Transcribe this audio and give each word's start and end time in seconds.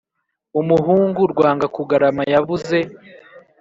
Umuhungu 0.59 1.21
Rwanga 1.31 1.65
kugarama 1.75 2.23
yabuze 2.33 2.77